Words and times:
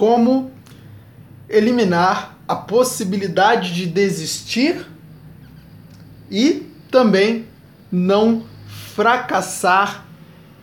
como 0.00 0.50
eliminar 1.46 2.38
a 2.48 2.56
possibilidade 2.56 3.74
de 3.74 3.84
desistir 3.84 4.86
e 6.30 6.66
também 6.90 7.44
não 7.92 8.46
fracassar 8.94 10.06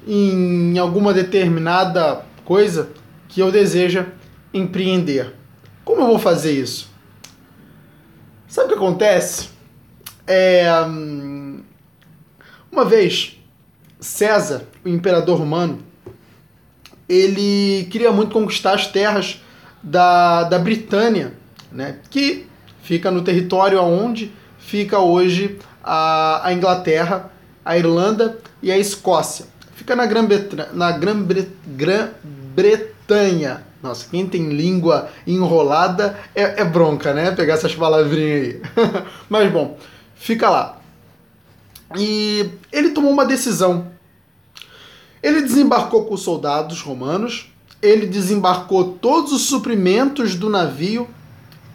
em 0.08 0.80
alguma 0.80 1.14
determinada 1.14 2.26
coisa 2.44 2.90
que 3.30 3.40
eu 3.40 3.52
deseja 3.52 4.08
empreender. 4.52 5.36
Como 5.86 6.02
eu 6.02 6.08
vou 6.08 6.18
fazer 6.18 6.54
isso? 6.54 6.90
Sabe 8.48 8.66
o 8.66 8.70
que 8.70 8.84
acontece? 8.84 9.50
É, 10.26 10.68
hum, 10.82 11.62
uma 12.72 12.86
vez, 12.86 13.40
César, 14.00 14.64
o 14.84 14.90
imperador 14.90 15.38
romano, 15.38 15.86
ele 17.08 17.88
queria 17.90 18.12
muito 18.12 18.32
conquistar 18.32 18.74
as 18.74 18.88
terras 18.88 19.42
da, 19.82 20.44
da 20.44 20.60
Britânia, 20.60 21.34
né, 21.72 21.98
que 22.10 22.48
fica 22.82 23.12
no 23.12 23.22
território 23.22 23.80
aonde 23.80 24.32
fica 24.58 25.00
hoje 25.00 25.58
a, 25.84 26.48
a 26.48 26.54
Inglaterra, 26.54 27.32
a 27.64 27.78
Irlanda 27.78 28.38
e 28.62 28.72
a 28.72 28.78
Escócia. 28.78 29.46
Fica 29.76 29.96
na 29.96 30.06
Grã-Bretanha. 30.06 30.70
Na 30.74 30.92
Grã 30.92 31.16
Grã-Bretanha. 31.66 33.64
Nossa, 33.82 34.08
quem 34.10 34.28
tem 34.28 34.50
língua 34.50 35.10
enrolada 35.26 36.20
é, 36.36 36.62
é 36.62 36.66
bronca, 36.66 37.14
né? 37.14 37.32
Pegar 37.32 37.54
essas 37.54 37.74
palavrinhas 37.76 38.42
aí. 38.42 38.62
Mas 39.30 39.52
bom, 39.52 39.78
fica 40.16 40.50
lá. 40.50 40.80
E 41.96 42.50
ele 42.72 42.90
tomou 42.90 43.12
uma 43.12 43.26
decisão. 43.26 43.88
Ele 45.22 45.42
desembarcou 45.42 46.06
com 46.06 46.14
os 46.14 46.22
soldados 46.22 46.82
romanos, 46.82 47.52
ele 47.82 48.06
desembarcou 48.06 48.94
todos 48.94 49.32
os 49.32 49.44
suprimentos 49.44 50.36
do 50.36 50.50
navio 50.50 51.08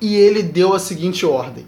e 0.01 0.15
ele 0.15 0.43
deu 0.43 0.75
a 0.75 0.79
seguinte 0.79 1.25
ordem: 1.25 1.67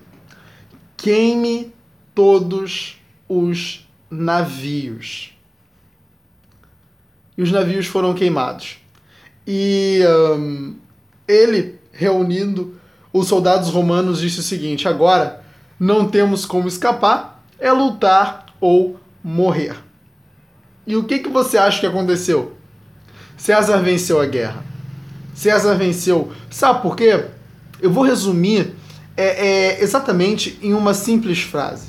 queime 0.96 1.72
todos 2.14 2.96
os 3.28 3.86
navios. 4.10 5.32
E 7.36 7.42
os 7.42 7.50
navios 7.50 7.86
foram 7.86 8.14
queimados. 8.14 8.78
E 9.46 10.00
um, 10.36 10.76
ele, 11.26 11.78
reunindo 11.92 12.78
os 13.12 13.26
soldados 13.28 13.70
romanos, 13.70 14.20
disse 14.20 14.40
o 14.40 14.42
seguinte: 14.42 14.88
agora 14.88 15.44
não 15.78 16.08
temos 16.08 16.46
como 16.46 16.68
escapar, 16.68 17.44
é 17.58 17.70
lutar 17.72 18.46
ou 18.60 18.98
morrer. 19.22 19.76
E 20.86 20.96
o 20.96 21.04
que, 21.04 21.18
que 21.18 21.28
você 21.28 21.56
acha 21.56 21.80
que 21.80 21.86
aconteceu? 21.86 22.52
César 23.36 23.78
venceu 23.78 24.20
a 24.20 24.26
guerra. 24.26 24.64
César 25.34 25.74
venceu. 25.74 26.32
Sabe 26.50 26.82
por 26.82 26.96
quê? 26.96 27.24
Eu 27.80 27.90
vou 27.90 28.04
resumir 28.04 28.74
é, 29.16 29.46
é, 29.46 29.82
exatamente 29.82 30.58
em 30.62 30.74
uma 30.74 30.94
simples 30.94 31.40
frase. 31.40 31.88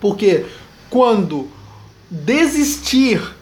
Porque 0.00 0.46
quando 0.90 1.48
desistir 2.10 3.34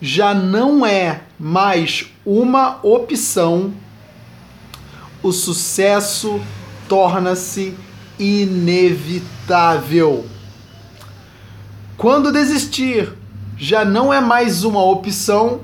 já 0.00 0.34
não 0.34 0.84
é 0.84 1.22
mais 1.38 2.06
uma 2.24 2.78
opção, 2.82 3.72
o 5.22 5.32
sucesso 5.32 6.40
torna-se 6.88 7.74
inevitável. 8.18 10.26
Quando 11.96 12.30
desistir 12.30 13.12
já 13.56 13.84
não 13.84 14.12
é 14.12 14.20
mais 14.20 14.64
uma 14.64 14.82
opção, 14.84 15.60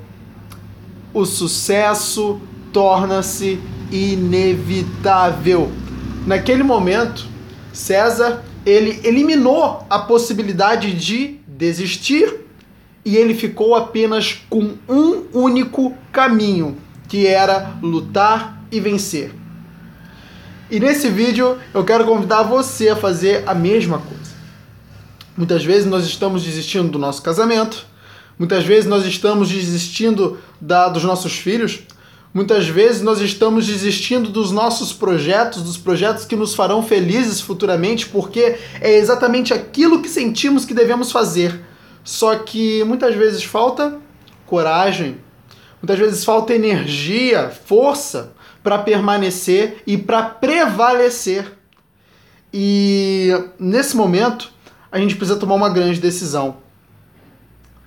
o 1.13 1.25
sucesso 1.25 2.41
torna-se 2.73 3.61
inevitável. 3.91 5.71
Naquele 6.27 6.63
momento, 6.63 7.27
César 7.73 8.45
ele 8.65 9.01
eliminou 9.05 9.87
a 9.89 9.99
possibilidade 10.01 10.93
de 10.93 11.39
desistir 11.47 12.41
e 13.05 13.17
ele 13.17 13.35
ficou 13.35 13.75
apenas 13.75 14.41
com 14.49 14.75
um 14.89 15.25
único 15.33 15.97
caminho, 16.13 16.77
que 17.09 17.27
era 17.27 17.75
lutar 17.83 18.63
e 18.71 18.79
vencer. 18.79 19.35
E 20.71 20.79
nesse 20.79 21.09
vídeo 21.09 21.59
eu 21.75 21.85
quero 21.85 22.05
convidar 22.05 22.43
você 22.43 22.91
a 22.91 22.97
fazer 22.97 23.43
a 23.47 23.55
mesma 23.55 23.99
coisa. 23.99 24.31
Muitas 25.37 25.65
vezes 25.65 25.87
nós 25.87 26.05
estamos 26.05 26.45
desistindo 26.45 26.89
do 26.89 26.99
nosso 26.99 27.23
casamento, 27.23 27.87
muitas 28.41 28.65
vezes 28.65 28.89
nós 28.89 29.05
estamos 29.05 29.51
desistindo 29.51 30.39
da, 30.59 30.89
dos 30.89 31.05
nossos 31.05 31.35
filhos, 31.35 31.83
Muitas 32.33 32.69
vezes 32.69 33.03
nós 33.03 33.21
estamos 33.21 33.67
desistindo 33.67 34.31
dos 34.31 34.53
nossos 34.53 34.93
projetos, 34.93 35.63
dos 35.63 35.77
projetos 35.77 36.25
que 36.25 36.37
nos 36.37 36.55
farão 36.55 36.81
felizes 36.81 37.41
futuramente, 37.41 38.07
porque 38.07 38.57
é 38.81 38.97
exatamente 38.97 39.53
aquilo 39.53 40.01
que 40.01 40.09
sentimos 40.09 40.65
que 40.65 40.73
devemos 40.73 41.11
fazer. 41.11 41.61
Só 42.05 42.37
que 42.37 42.85
muitas 42.85 43.17
vezes 43.17 43.43
falta 43.43 43.99
coragem, 44.47 45.19
muitas 45.83 45.99
vezes 45.99 46.25
falta 46.25 46.55
energia, 46.55 47.51
força 47.51 48.33
para 48.63 48.79
permanecer 48.79 49.83
e 49.85 49.99
para 49.99 50.23
prevalecer. 50.23 51.53
E 52.55 53.31
nesse 53.59 53.97
momento, 53.97 54.53
a 54.93 55.01
gente 55.01 55.17
precisa 55.17 55.37
tomar 55.39 55.57
uma 55.57 55.69
grande 55.69 55.99
decisão 55.99 56.59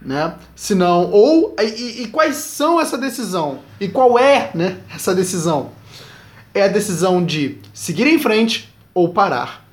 né? 0.03 0.35
Se 0.55 0.75
não, 0.75 1.09
ou 1.09 1.55
e, 1.59 2.03
e, 2.03 2.07
quais 2.07 2.35
são 2.35 2.79
essa 2.79 2.95
decisão? 2.97 3.59
E 3.79 3.87
qual 3.87 4.19
é, 4.19 4.51
né, 4.53 4.77
essa 4.93 5.15
decisão? 5.15 5.71
É 6.53 6.63
a 6.63 6.67
decisão 6.67 7.25
de 7.25 7.57
seguir 7.73 8.05
em 8.07 8.19
frente 8.19 8.69
ou 8.93 9.09
parar. 9.09 9.63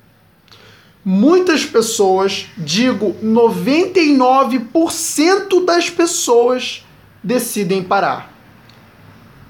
Muitas 1.03 1.65
pessoas, 1.65 2.45
digo 2.57 3.15
99% 3.23 5.65
das 5.65 5.89
pessoas 5.89 6.85
decidem 7.23 7.83
parar. 7.83 8.31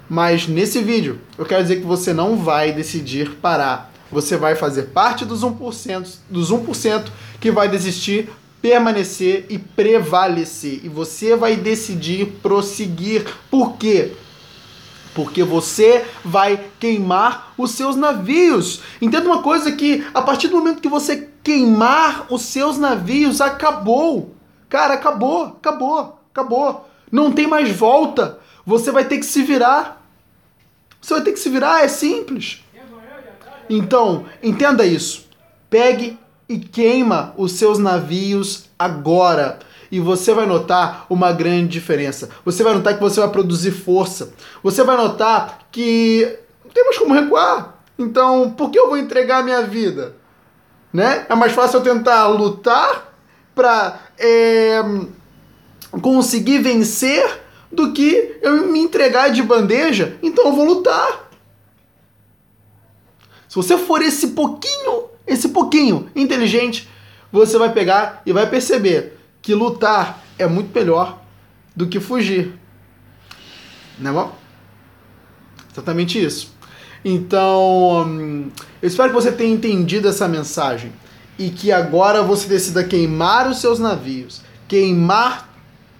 Mas 0.09 0.47
nesse 0.47 0.81
vídeo, 0.81 1.21
eu 1.37 1.45
quero 1.45 1.61
dizer 1.61 1.75
que 1.77 1.85
você 1.85 2.11
não 2.13 2.37
vai 2.37 2.73
decidir 2.73 3.35
parar. 3.35 3.91
Você 4.11 4.35
vai 4.35 4.55
fazer 4.55 4.87
parte 4.87 5.23
dos 5.23 5.41
1%, 5.41 6.17
dos 6.29 6.51
1% 6.51 7.05
que 7.39 7.49
vai 7.49 7.69
desistir 7.69 8.29
permanecer 8.61 9.45
e 9.49 9.57
prevalecer. 9.57 10.81
E 10.83 10.89
você 10.89 11.35
vai 11.35 11.55
decidir 11.55 12.27
prosseguir. 12.41 13.25
Por 13.49 13.77
quê? 13.77 14.13
Porque 15.13 15.43
você 15.43 16.05
vai 16.23 16.67
queimar 16.79 17.53
os 17.57 17.71
seus 17.71 17.95
navios. 17.95 18.81
Entenda 19.01 19.27
uma 19.27 19.41
coisa 19.41 19.71
que 19.71 20.05
a 20.13 20.21
partir 20.21 20.47
do 20.47 20.57
momento 20.57 20.81
que 20.81 20.87
você 20.87 21.29
queimar 21.43 22.27
os 22.29 22.43
seus 22.43 22.77
navios, 22.77 23.41
acabou. 23.41 24.35
Cara, 24.69 24.93
acabou, 24.93 25.43
acabou, 25.43 26.19
acabou. 26.31 26.89
Não 27.11 27.31
tem 27.31 27.47
mais 27.47 27.69
volta. 27.75 28.39
Você 28.65 28.91
vai 28.91 29.05
ter 29.05 29.17
que 29.17 29.25
se 29.25 29.41
virar. 29.41 30.05
Você 31.01 31.15
vai 31.15 31.23
ter 31.23 31.33
que 31.33 31.39
se 31.39 31.49
virar, 31.49 31.83
é 31.83 31.87
simples. 31.87 32.63
Então, 33.69 34.25
entenda 34.43 34.85
isso. 34.85 35.27
Pegue 35.69 36.17
e 36.51 36.59
queima 36.59 37.33
os 37.37 37.53
seus 37.53 37.79
navios 37.79 38.65
agora. 38.77 39.59
E 39.89 39.99
você 39.99 40.33
vai 40.33 40.45
notar 40.45 41.05
uma 41.09 41.31
grande 41.31 41.67
diferença. 41.69 42.29
Você 42.45 42.63
vai 42.63 42.73
notar 42.73 42.93
que 42.93 43.01
você 43.01 43.19
vai 43.19 43.29
produzir 43.29 43.71
força. 43.71 44.33
Você 44.61 44.83
vai 44.83 44.97
notar 44.97 45.67
que 45.71 46.37
não 46.63 46.71
temos 46.71 46.97
como 46.97 47.13
recuar. 47.13 47.77
Então, 47.97 48.51
por 48.51 48.69
que 48.69 48.79
eu 48.79 48.87
vou 48.87 48.97
entregar 48.97 49.39
a 49.39 49.43
minha 49.43 49.61
vida? 49.63 50.15
Né? 50.91 51.25
É 51.29 51.35
mais 51.35 51.53
fácil 51.53 51.79
eu 51.79 51.83
tentar 51.83 52.27
lutar 52.27 53.13
para 53.55 53.99
é, 54.17 54.81
conseguir 56.01 56.59
vencer 56.59 57.41
do 57.71 57.93
que 57.93 58.39
eu 58.41 58.67
me 58.67 58.79
entregar 58.79 59.29
de 59.29 59.41
bandeja. 59.41 60.17
Então 60.21 60.47
eu 60.47 60.53
vou 60.53 60.65
lutar. 60.65 61.29
Se 63.47 63.55
você 63.55 63.77
for 63.77 64.01
esse 64.01 64.29
pouquinho 64.29 64.90
esse 65.31 65.49
pouquinho 65.49 66.09
inteligente, 66.13 66.89
você 67.31 67.57
vai 67.57 67.71
pegar 67.71 68.21
e 68.25 68.33
vai 68.33 68.49
perceber 68.49 69.17
que 69.41 69.55
lutar 69.55 70.21
é 70.37 70.45
muito 70.45 70.77
melhor 70.77 71.21
do 71.75 71.87
que 71.87 71.99
fugir. 71.99 72.53
Não 73.97 74.11
é 74.11 74.13
bom? 74.13 74.35
Exatamente 75.71 76.21
isso. 76.21 76.53
Então, 77.03 78.05
hum, 78.05 78.51
eu 78.81 78.87
espero 78.87 79.09
que 79.09 79.15
você 79.15 79.31
tenha 79.31 79.53
entendido 79.53 80.07
essa 80.07 80.27
mensagem 80.27 80.91
e 81.39 81.49
que 81.49 81.71
agora 81.71 82.21
você 82.21 82.47
decida 82.47 82.83
queimar 82.83 83.49
os 83.49 83.59
seus 83.61 83.79
navios, 83.79 84.41
queimar 84.67 85.49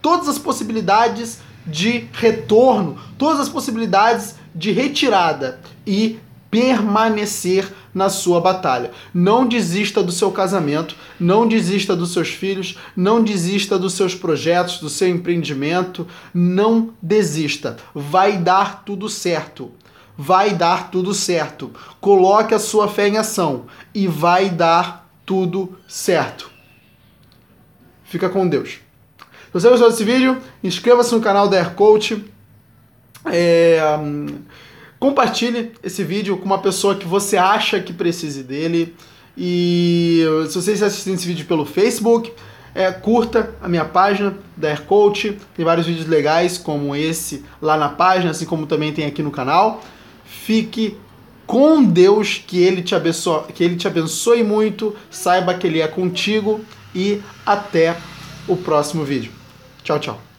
todas 0.02 0.28
as 0.28 0.38
possibilidades 0.38 1.40
de 1.66 2.08
retorno, 2.12 3.00
todas 3.18 3.40
as 3.40 3.50
possibilidades 3.50 4.36
de 4.54 4.72
retirada 4.72 5.62
e 5.88 6.20
permanecer 6.52 7.72
na 7.94 8.10
sua 8.10 8.42
batalha. 8.42 8.92
Não 9.14 9.48
desista 9.48 10.04
do 10.04 10.12
seu 10.12 10.30
casamento, 10.32 10.96
não 11.20 11.48
desista 11.48 11.96
dos 11.96 12.12
seus 12.12 12.30
filhos, 12.30 12.78
não 12.96 13.24
desista 13.24 13.80
dos 13.80 13.94
seus 13.94 14.14
projetos, 14.14 14.80
do 14.80 14.90
seu 14.90 15.08
empreendimento, 15.08 16.06
não 16.34 16.94
desista. 17.02 17.78
Vai 17.96 18.38
dar 18.38 18.84
tudo 18.84 19.08
certo. 19.10 19.72
vai 20.18 20.54
dar 20.54 20.92
tudo 20.92 21.14
certo. 21.14 21.72
Coloque 22.00 22.54
a 22.54 22.60
sua 22.60 22.88
fé 22.88 23.08
em 23.08 23.18
ação 23.18 23.66
e 23.94 24.08
vai 24.08 24.50
dar 24.50 25.10
tudo 25.26 25.76
certo. 25.88 26.52
Fica 28.04 28.30
com 28.30 28.48
Deus. 28.48 28.70
Se 28.72 29.54
você 29.54 29.70
gostou 29.70 29.90
desse 29.90 30.04
vídeo, 30.04 30.38
inscreva-se 30.64 31.14
no 31.16 31.22
canal 31.22 31.48
da 31.48 31.58
Air 31.58 31.72
Coach. 31.72 32.24
É, 33.26 33.82
compartilhe 35.02 35.72
esse 35.82 36.04
vídeo 36.04 36.38
com 36.38 36.46
uma 36.46 36.60
pessoa 36.60 36.96
que 36.96 37.08
você 37.08 37.36
acha 37.36 37.80
que 37.80 37.92
precise 37.92 38.44
dele. 38.44 38.96
E 39.36 40.24
se 40.48 40.54
você 40.54 40.74
está 40.74 40.86
assistindo 40.86 41.16
esse 41.16 41.26
vídeo 41.26 41.48
pelo 41.48 41.66
Facebook, 41.66 42.32
é, 42.76 42.92
curta 42.92 43.56
a 43.60 43.68
minha 43.68 43.84
página 43.84 44.38
da 44.56 44.70
Air 44.70 44.84
Coach. 44.84 45.40
Tem 45.56 45.66
vários 45.66 45.88
vídeos 45.88 46.08
legais 46.08 46.60
como 46.60 46.96
esse 46.96 47.44
lá 47.60 47.76
na 47.76 47.90
página, 47.90 48.30
assim 48.30 48.46
como 48.46 48.68
também 48.68 48.94
tem 48.94 49.08
aqui 49.08 49.24
no 49.24 49.32
canal. 49.32 49.82
Fique 50.24 50.96
com 51.48 51.84
Deus, 51.84 52.40
que 52.46 52.62
ele 52.62 52.84
te 52.84 52.94
abençoe, 52.94 53.52
que 53.54 53.64
ele 53.64 53.78
te 53.78 53.88
abençoe 53.88 54.44
muito. 54.44 54.96
Saiba 55.10 55.56
que 55.56 55.66
ele 55.66 55.82
é 55.82 55.88
contigo 55.88 56.62
e 56.94 57.20
até 57.44 57.98
o 58.48 58.56
próximo 58.56 59.04
vídeo. 59.04 59.32
Tchau, 59.84 60.00
tchau. 60.00 60.31